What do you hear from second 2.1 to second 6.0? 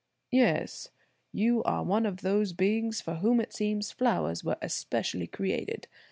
those beings for whom it seems flowers were especially created.